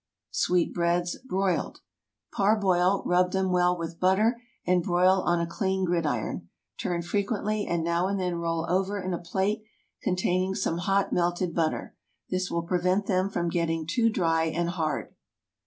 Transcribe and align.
SWEET 0.31 0.73
BREADS 0.73 1.17
(Broiled.) 1.25 1.75
✠ 2.33 2.35
Parboil, 2.35 3.03
rub 3.05 3.31
them 3.33 3.51
well 3.51 3.77
with 3.77 3.99
butter, 3.99 4.41
and 4.65 4.81
broil 4.81 5.21
on 5.27 5.39
a 5.39 5.45
clean 5.45 5.85
gridiron. 5.85 6.49
Turn 6.79 7.03
frequently, 7.03 7.67
and 7.67 7.83
now 7.83 8.07
and 8.07 8.19
then 8.19 8.37
roll 8.39 8.65
over 8.67 8.99
in 8.99 9.13
a 9.13 9.19
plate 9.19 9.61
containing 10.01 10.55
some 10.55 10.79
hot 10.79 11.13
melted 11.13 11.53
butter. 11.53 11.95
This 12.31 12.49
will 12.49 12.63
prevent 12.63 13.05
them 13.05 13.29
from 13.29 13.49
getting 13.51 13.85
too 13.85 14.09
dry 14.09 14.45
and 14.45 14.71
hard. 14.71 15.13